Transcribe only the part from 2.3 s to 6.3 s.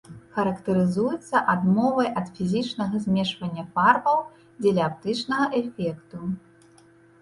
фізічнага змешвання фарбаў дзеля аптычнага эфекту.